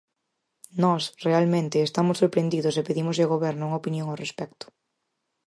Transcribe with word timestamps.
Nós, 0.83 1.03
realmente, 1.27 1.77
estamos 1.87 2.19
sorprendidos 2.21 2.75
e 2.79 2.85
pedímoslle 2.87 3.23
ao 3.25 3.33
Goberno 3.35 3.63
unha 3.67 3.81
opinión 3.81 4.07
ao 4.09 4.19
respecto. 4.23 4.65